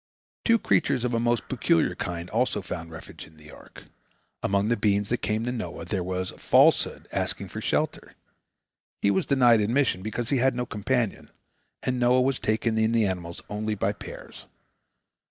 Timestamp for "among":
4.41-4.67